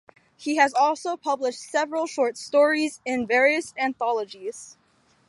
He 0.35 0.55
has 0.55 0.73
also 0.73 1.15
published 1.15 1.59
several 1.59 2.07
short 2.07 2.35
stories 2.35 2.99
in 3.05 3.27
various 3.27 3.71
anthologies. 3.77 4.75